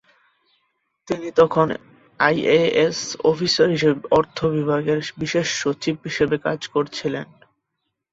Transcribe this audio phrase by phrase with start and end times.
[1.07, 1.67] তিনি তখন
[2.19, 2.99] IAS
[3.23, 7.27] officer হিসেবে অর্থ বিভাগের বিশেষ সচিব হিসেবে কাজ করছিলেন।